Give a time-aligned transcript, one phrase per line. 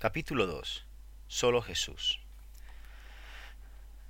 [0.00, 0.86] Capítulo 2.
[1.26, 2.20] Solo Jesús.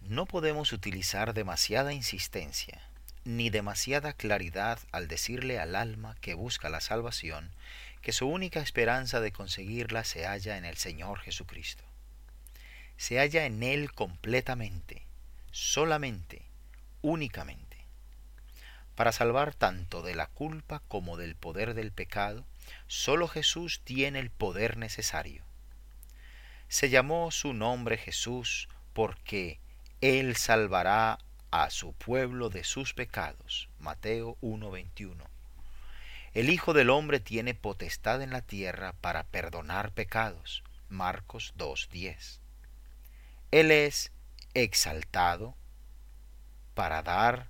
[0.03, 2.83] No podemos utilizar demasiada insistencia
[3.25, 7.51] ni demasiada claridad al decirle al alma que busca la salvación
[8.03, 11.85] que su única esperanza de conseguirla se halla en el Señor Jesucristo.
[12.99, 15.07] Se halla en Él completamente,
[15.53, 16.43] solamente,
[17.01, 17.79] únicamente.
[18.95, 22.45] Para salvar tanto de la culpa como del poder del pecado,
[22.89, 25.49] solo Jesús tiene el poder necesario
[26.69, 29.59] se llamó su nombre Jesús porque
[30.01, 31.19] Él salvará
[31.51, 33.69] a su pueblo de sus pecados.
[33.79, 35.25] Mateo 1:21.
[36.35, 40.63] El Hijo del Hombre tiene potestad en la tierra para perdonar pecados.
[40.89, 42.41] Marcos 2:10.
[43.51, 44.13] Él es
[44.53, 45.57] exaltado
[46.75, 47.49] para dar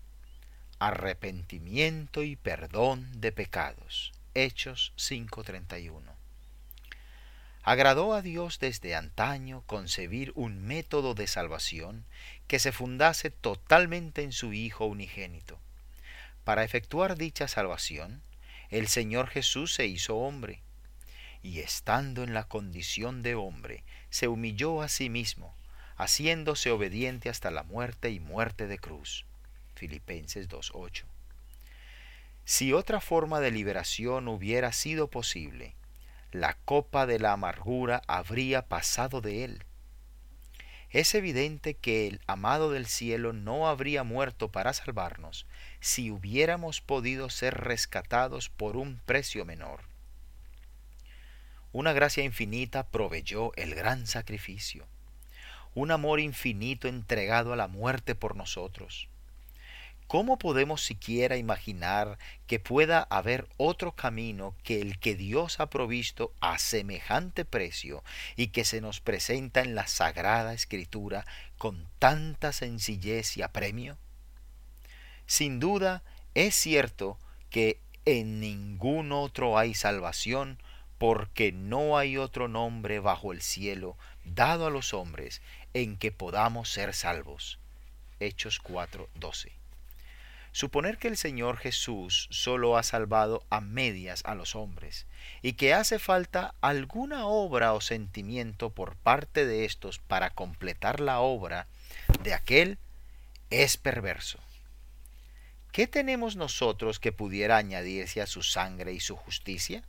[0.78, 4.12] arrepentimiento y perdón de pecados.
[4.34, 6.17] Hechos 5:31.
[7.68, 12.06] Agradó a Dios desde antaño concebir un método de salvación
[12.46, 15.58] que se fundase totalmente en su Hijo unigénito.
[16.44, 18.22] Para efectuar dicha salvación,
[18.70, 20.62] el Señor Jesús se hizo hombre,
[21.42, 25.54] y estando en la condición de hombre, se humilló a sí mismo,
[25.98, 29.26] haciéndose obediente hasta la muerte y muerte de cruz.
[29.74, 31.04] Filipenses 2.8.
[32.46, 35.74] Si otra forma de liberación hubiera sido posible,
[36.32, 39.64] la copa de la amargura habría pasado de él.
[40.90, 45.46] Es evidente que el amado del cielo no habría muerto para salvarnos
[45.80, 49.82] si hubiéramos podido ser rescatados por un precio menor.
[51.72, 54.86] Una gracia infinita proveyó el gran sacrificio,
[55.74, 59.08] un amor infinito entregado a la muerte por nosotros.
[60.08, 66.32] ¿Cómo podemos siquiera imaginar que pueda haber otro camino que el que Dios ha provisto
[66.40, 68.02] a semejante precio
[68.34, 71.26] y que se nos presenta en la Sagrada Escritura
[71.58, 73.98] con tanta sencillez y apremio?
[75.26, 76.02] Sin duda,
[76.34, 77.18] es cierto
[77.50, 80.58] que en ningún otro hay salvación,
[80.96, 85.42] porque no hay otro nombre bajo el cielo dado a los hombres
[85.74, 87.58] en que podamos ser salvos.
[88.20, 89.57] Hechos 4:12
[90.52, 95.06] Suponer que el Señor Jesús solo ha salvado a medias a los hombres
[95.42, 101.20] y que hace falta alguna obra o sentimiento por parte de estos para completar la
[101.20, 101.66] obra
[102.22, 102.78] de aquel
[103.50, 104.38] es perverso.
[105.72, 109.84] ¿Qué tenemos nosotros que pudiera añadirse a su sangre y su justicia?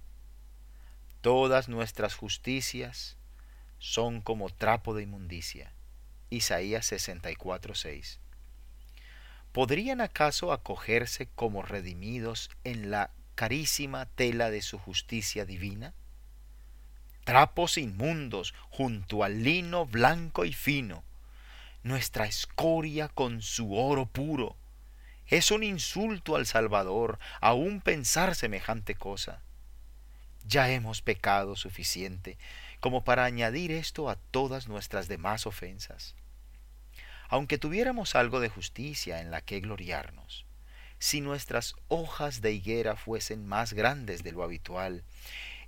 [1.21, 3.17] Todas nuestras justicias
[3.79, 5.73] son como trapo de inmundicia.
[6.29, 8.19] Isaías 64:6.
[9.51, 15.93] ¿Podrían acaso acogerse como redimidos en la carísima tela de su justicia divina?
[17.23, 21.03] Trapos inmundos junto al lino blanco y fino,
[21.83, 24.55] nuestra escoria con su oro puro.
[25.27, 29.43] Es un insulto al Salvador aún pensar semejante cosa.
[30.45, 32.37] Ya hemos pecado suficiente
[32.79, 36.15] como para añadir esto a todas nuestras demás ofensas
[37.29, 40.45] aunque tuviéramos algo de justicia en la que gloriarnos,
[40.97, 45.03] si nuestras hojas de higuera fuesen más grandes de lo habitual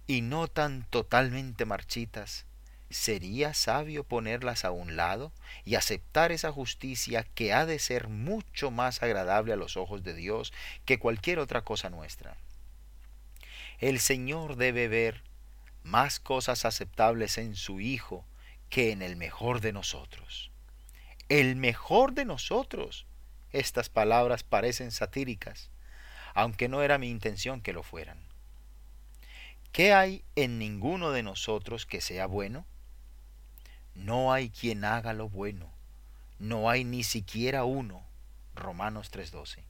[0.08, 2.46] y no tan totalmente marchitas,
[2.90, 5.32] ¿sería sabio ponerlas a un lado
[5.64, 10.16] y aceptar esa justicia que ha de ser mucho más agradable a los ojos de
[10.16, 10.52] Dios
[10.84, 12.36] que cualquier otra cosa nuestra?
[13.78, 15.24] El Señor debe ver
[15.84, 18.26] más cosas aceptables en su Hijo
[18.70, 20.51] que en el mejor de nosotros
[21.32, 23.06] el mejor de nosotros.
[23.54, 25.70] Estas palabras parecen satíricas,
[26.34, 28.18] aunque no era mi intención que lo fueran.
[29.72, 32.66] ¿Qué hay en ninguno de nosotros que sea bueno?
[33.96, 35.72] No hay quien haga lo bueno,
[36.38, 38.04] no hay ni siquiera uno.
[38.54, 39.64] Romanos 3:12.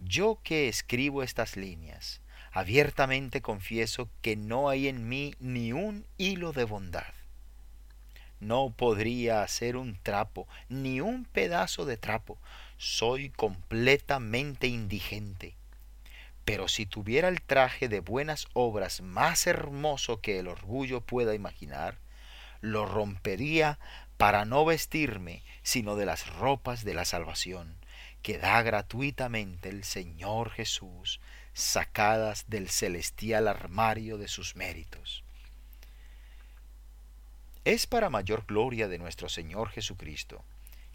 [0.00, 6.54] Yo que escribo estas líneas, abiertamente confieso que no hay en mí ni un hilo
[6.54, 7.12] de bondad
[8.40, 12.38] no podría hacer un trapo, ni un pedazo de trapo.
[12.76, 15.56] Soy completamente indigente.
[16.44, 21.98] Pero si tuviera el traje de buenas obras más hermoso que el orgullo pueda imaginar,
[22.60, 23.78] lo rompería
[24.16, 27.76] para no vestirme sino de las ropas de la salvación,
[28.22, 31.20] que da gratuitamente el Señor Jesús,
[31.52, 35.25] sacadas del celestial armario de sus méritos.
[37.66, 40.44] Es para mayor gloria de nuestro Señor Jesucristo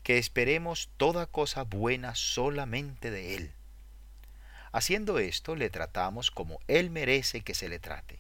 [0.03, 3.51] que esperemos toda cosa buena solamente de Él.
[4.71, 8.19] Haciendo esto le tratamos como Él merece que se le trate.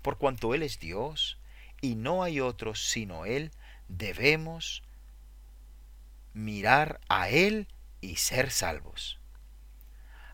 [0.00, 1.38] Por cuanto Él es Dios,
[1.80, 3.50] y no hay otro sino Él,
[3.88, 4.84] debemos
[6.34, 7.66] mirar a Él
[8.00, 9.18] y ser salvos.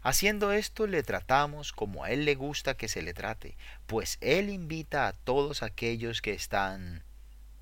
[0.03, 4.51] Haciendo esto le tratamos como a Él le gusta que se le trate, pues Él
[4.51, 7.06] invita a todos aquellos que están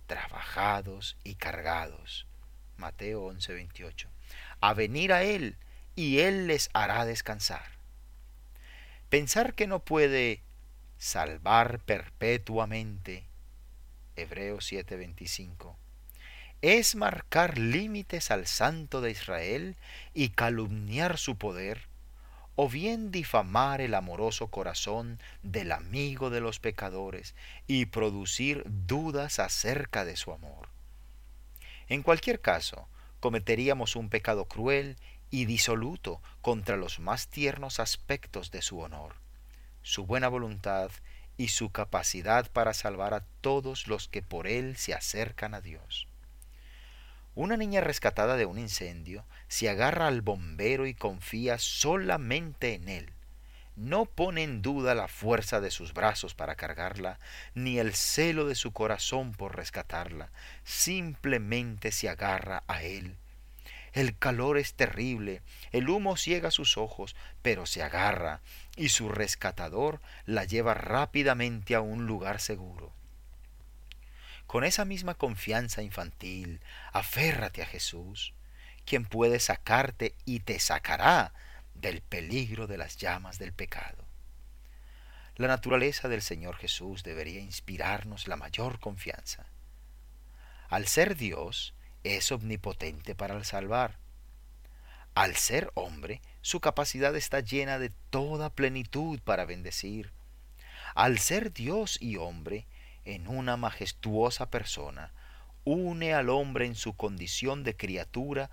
[0.06, 2.27] trabajados y cargados.
[2.77, 4.09] Mateo 11:28.
[4.61, 5.56] A venir a Él
[5.95, 7.79] y Él les hará descansar.
[9.09, 10.43] Pensar que no puede
[10.99, 13.25] salvar perpetuamente,
[14.17, 15.77] Hebreos 7:25,
[16.62, 19.77] es marcar límites al Santo de Israel
[20.15, 21.89] y calumniar su poder,
[22.56, 27.35] o bien difamar el amoroso corazón del amigo de los pecadores
[27.67, 30.69] y producir dudas acerca de su amor.
[31.89, 32.89] En cualquier caso,
[33.21, 34.97] cometeríamos un pecado cruel
[35.31, 39.17] y disoluto contra los más tiernos aspectos de su honor,
[39.83, 40.91] su buena voluntad
[41.37, 46.07] y su capacidad para salvar a todos los que por él se acercan a Dios.
[47.37, 53.11] Una niña rescatada de un incendio se agarra al bombero y confía solamente en él.
[53.75, 57.19] No pone en duda la fuerza de sus brazos para cargarla,
[57.55, 60.31] ni el celo de su corazón por rescatarla.
[60.63, 63.17] Simplemente se agarra a él.
[63.93, 65.43] El calor es terrible,
[65.73, 68.43] el humo ciega sus ojos, pero se agarra,
[68.77, 72.93] y su rescatador la lleva rápidamente a un lugar seguro.
[74.55, 76.61] Con esa misma confianza infantil,
[76.93, 78.35] aférrate a Jesús,
[78.85, 81.35] quien puede sacarte y te sacará
[81.75, 84.05] del peligro de las llamas del pecado.
[85.35, 89.45] La naturaleza del Señor Jesús debería inspirarnos la mayor confianza.
[90.69, 91.75] Al ser Dios,
[92.05, 93.99] es omnipotente para salvar.
[95.17, 100.12] Al ser hombre, su capacidad está llena de toda plenitud para bendecir.
[100.95, 102.69] Al ser Dios y hombre,
[103.05, 105.12] en una majestuosa persona,
[105.65, 108.51] une al hombre en su condición de criatura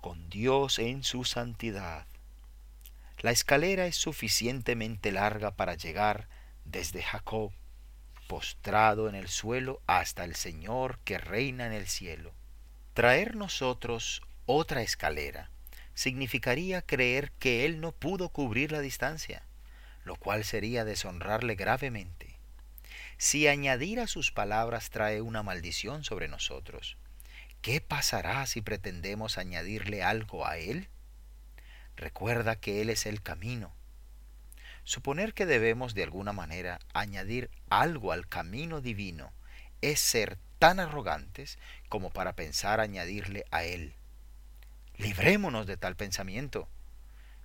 [0.00, 2.06] con Dios en su santidad.
[3.18, 6.28] La escalera es suficientemente larga para llegar
[6.64, 7.52] desde Jacob,
[8.28, 12.32] postrado en el suelo, hasta el Señor que reina en el cielo.
[12.94, 15.50] Traer nosotros otra escalera
[15.94, 19.42] significaría creer que Él no pudo cubrir la distancia,
[20.04, 22.25] lo cual sería deshonrarle gravemente.
[23.18, 26.98] Si añadir a sus palabras trae una maldición sobre nosotros,
[27.62, 30.88] ¿qué pasará si pretendemos añadirle algo a Él?
[31.96, 33.72] Recuerda que Él es el camino.
[34.84, 39.32] Suponer que debemos de alguna manera añadir algo al camino divino
[39.80, 41.58] es ser tan arrogantes
[41.88, 43.94] como para pensar añadirle a Él.
[44.98, 46.68] Librémonos de tal pensamiento.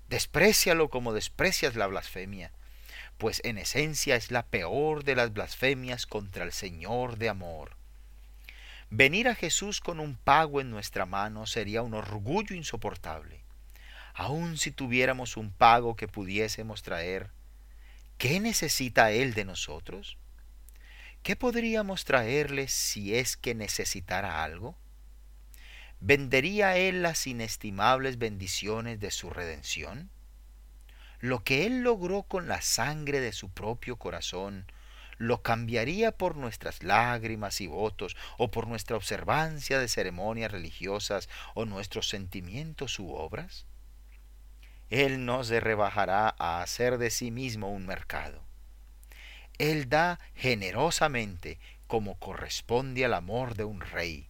[0.10, 2.52] Desprecialo como desprecias la blasfemia
[3.22, 7.78] pues en esencia es la peor de las blasfemias contra el Señor de amor.
[8.90, 13.44] Venir a Jesús con un pago en nuestra mano sería un orgullo insoportable.
[14.16, 17.30] Aun si tuviéramos un pago que pudiésemos traer,
[18.18, 20.18] ¿qué necesita Él de nosotros?
[21.22, 24.76] ¿Qué podríamos traerle si es que necesitara algo?
[26.00, 30.10] ¿Vendería Él las inestimables bendiciones de su redención?
[31.22, 34.66] Lo que Él logró con la sangre de su propio corazón,
[35.18, 41.66] lo cambiaría por nuestras lágrimas y votos, o por nuestra observancia de ceremonias religiosas, o
[41.66, 43.68] nuestros sentimientos u obras?
[44.90, 48.44] Él no se rebajará a hacer de sí mismo un mercado.
[49.60, 54.28] Él da generosamente como corresponde al amor de un rey.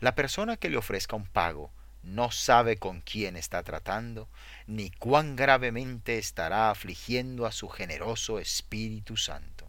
[0.00, 1.72] La persona que le ofrezca un pago
[2.04, 4.28] no sabe con quién está tratando,
[4.66, 9.68] ni cuán gravemente estará afligiendo a su generoso Espíritu Santo.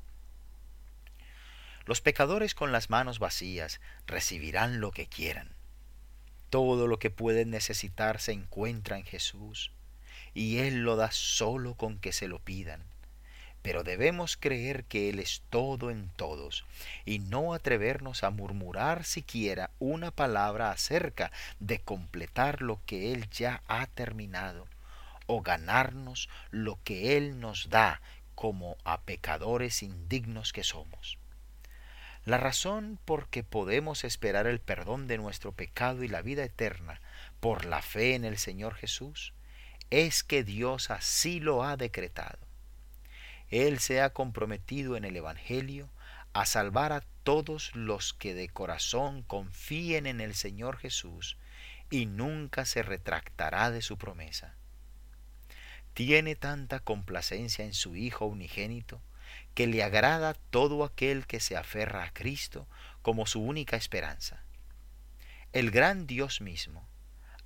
[1.86, 5.56] Los pecadores con las manos vacías recibirán lo que quieran.
[6.50, 9.72] Todo lo que pueden necesitar se encuentra en Jesús,
[10.34, 12.95] y Él lo da solo con que se lo pidan
[13.66, 16.66] pero debemos creer que Él es todo en todos
[17.04, 23.64] y no atrevernos a murmurar siquiera una palabra acerca de completar lo que Él ya
[23.68, 24.68] ha terminado
[25.26, 28.02] o ganarnos lo que Él nos da
[28.36, 31.18] como a pecadores indignos que somos.
[32.24, 37.02] La razón por que podemos esperar el perdón de nuestro pecado y la vida eterna
[37.40, 39.34] por la fe en el Señor Jesús
[39.90, 42.46] es que Dios así lo ha decretado.
[43.50, 45.90] Él se ha comprometido en el Evangelio
[46.34, 51.38] a salvar a todos los que de corazón confíen en el Señor Jesús
[51.90, 54.56] y nunca se retractará de su promesa.
[55.94, 59.02] Tiene tanta complacencia en su Hijo unigénito
[59.54, 62.68] que le agrada todo aquel que se aferra a Cristo
[63.02, 64.44] como su única esperanza.
[65.54, 66.88] El gran Dios mismo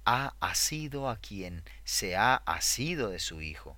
[0.04, 3.78] ha asido a quien se ha asido de su Hijo.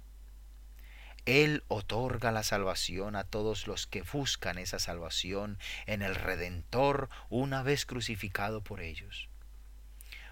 [1.26, 7.62] Él otorga la salvación a todos los que buscan esa salvación en el Redentor una
[7.62, 9.30] vez crucificado por ellos.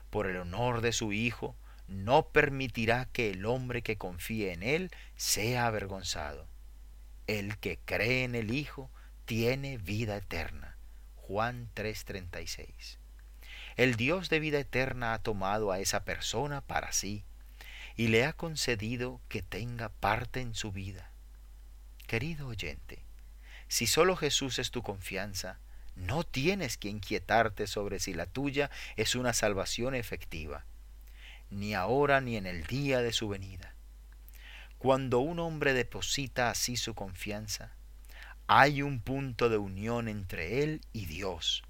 [0.10, 1.56] Por el honor de su Hijo,
[1.88, 6.48] no permitirá que el hombre que confíe en Él sea avergonzado.
[7.28, 8.90] El que cree en el Hijo
[9.26, 10.78] tiene vida eterna.
[11.16, 12.98] Juan 3:36.
[13.76, 17.24] El Dios de vida eterna ha tomado a esa persona para sí
[18.00, 21.12] y le ha concedido que tenga parte en su vida.
[22.08, 23.04] Querido oyente,
[23.68, 25.60] si solo Jesús es tu confianza,
[25.98, 30.64] no tienes que inquietarte sobre si la tuya es una salvación efectiva,
[31.50, 33.76] ni ahora ni en el día de su venida.
[34.78, 37.76] Cuando un hombre deposita así su confianza,
[38.48, 41.64] hay un punto de unión entre él y Dios,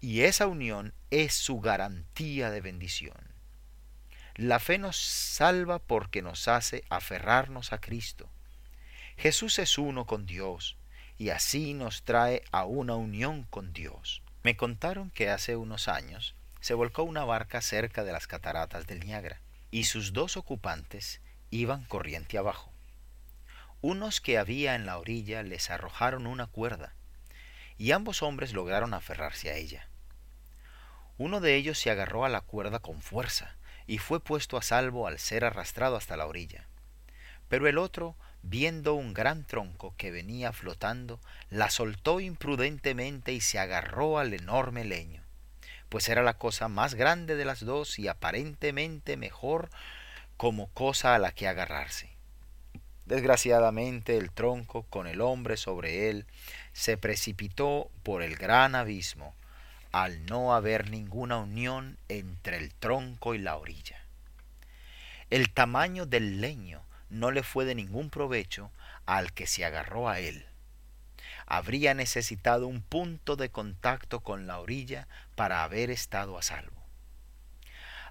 [0.00, 3.29] y esa unión es su garantía de bendición.
[4.36, 8.28] La fe nos salva porque nos hace aferrarnos a Cristo.
[9.16, 10.76] Jesús es uno con Dios
[11.18, 14.22] y así nos trae a una unión con Dios.
[14.42, 19.00] Me contaron que hace unos años se volcó una barca cerca de las cataratas del
[19.00, 21.20] Niágara y sus dos ocupantes
[21.50, 22.72] iban corriente abajo.
[23.82, 26.94] Unos que había en la orilla les arrojaron una cuerda
[27.76, 29.88] y ambos hombres lograron aferrarse a ella.
[31.18, 33.56] Uno de ellos se agarró a la cuerda con fuerza
[33.90, 36.68] y fue puesto a salvo al ser arrastrado hasta la orilla.
[37.48, 41.18] Pero el otro, viendo un gran tronco que venía flotando,
[41.50, 45.24] la soltó imprudentemente y se agarró al enorme leño,
[45.88, 49.70] pues era la cosa más grande de las dos y aparentemente mejor
[50.36, 52.10] como cosa a la que agarrarse.
[53.06, 56.26] Desgraciadamente el tronco, con el hombre sobre él,
[56.72, 59.34] se precipitó por el gran abismo,
[59.92, 64.04] al no haber ninguna unión entre el tronco y la orilla.
[65.30, 68.70] El tamaño del leño no le fue de ningún provecho
[69.06, 70.46] al que se agarró a él.
[71.46, 76.80] Habría necesitado un punto de contacto con la orilla para haber estado a salvo.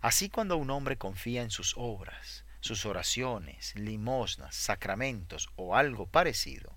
[0.01, 6.75] Así cuando un hombre confía en sus obras, sus oraciones, limosnas, sacramentos o algo parecido,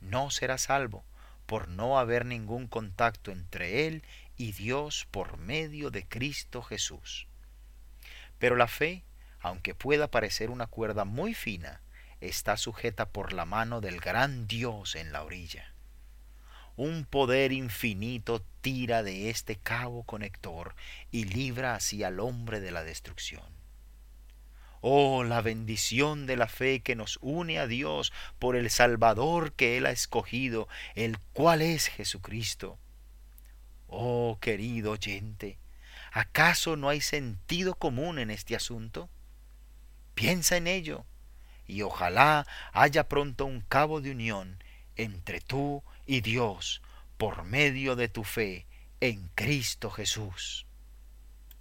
[0.00, 1.04] no será salvo
[1.46, 4.02] por no haber ningún contacto entre él
[4.36, 7.26] y Dios por medio de Cristo Jesús.
[8.38, 9.04] Pero la fe,
[9.40, 11.80] aunque pueda parecer una cuerda muy fina,
[12.20, 15.72] está sujeta por la mano del gran Dios en la orilla.
[16.76, 20.74] Un poder infinito tira de este cabo conector
[21.12, 23.53] y libra así al hombre de la destrucción.
[24.86, 29.78] Oh, la bendición de la fe que nos une a Dios por el Salvador que
[29.78, 32.78] Él ha escogido, el cual es Jesucristo
[33.86, 35.58] Oh, querido oyente,
[36.12, 39.08] ¿acaso no hay sentido común en este asunto?
[40.14, 41.06] Piensa en ello
[41.66, 44.62] y ojalá haya pronto un cabo de unión
[44.96, 46.82] entre tú y Dios
[47.16, 48.66] por medio de tu fe
[49.00, 50.66] en Cristo Jesús.